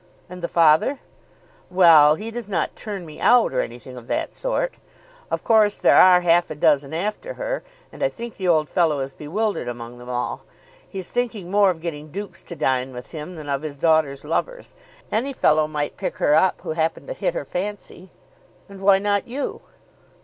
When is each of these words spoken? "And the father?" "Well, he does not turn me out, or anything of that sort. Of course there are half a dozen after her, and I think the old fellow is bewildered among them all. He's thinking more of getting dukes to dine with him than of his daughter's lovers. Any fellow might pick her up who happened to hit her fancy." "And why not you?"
"And 0.31 0.41
the 0.41 0.47
father?" 0.47 0.97
"Well, 1.69 2.15
he 2.15 2.31
does 2.31 2.49
not 2.49 2.75
turn 2.75 3.05
me 3.05 3.19
out, 3.19 3.53
or 3.53 3.61
anything 3.61 3.95
of 3.97 4.07
that 4.07 4.33
sort. 4.33 4.73
Of 5.29 5.43
course 5.43 5.77
there 5.77 5.95
are 5.95 6.21
half 6.21 6.49
a 6.49 6.55
dozen 6.55 6.91
after 6.91 7.35
her, 7.35 7.61
and 7.91 8.01
I 8.01 8.09
think 8.09 8.35
the 8.35 8.47
old 8.47 8.67
fellow 8.67 8.99
is 9.01 9.13
bewildered 9.13 9.67
among 9.67 9.99
them 9.99 10.09
all. 10.09 10.43
He's 10.89 11.11
thinking 11.11 11.51
more 11.51 11.69
of 11.69 11.81
getting 11.81 12.09
dukes 12.09 12.41
to 12.41 12.55
dine 12.55 12.93
with 12.93 13.11
him 13.11 13.35
than 13.35 13.47
of 13.47 13.61
his 13.61 13.77
daughter's 13.77 14.25
lovers. 14.25 14.73
Any 15.11 15.33
fellow 15.33 15.67
might 15.67 15.97
pick 15.97 16.15
her 16.15 16.33
up 16.33 16.61
who 16.61 16.71
happened 16.71 17.05
to 17.09 17.13
hit 17.13 17.35
her 17.35 17.45
fancy." 17.45 18.09
"And 18.67 18.81
why 18.81 18.97
not 18.97 19.27
you?" 19.27 19.61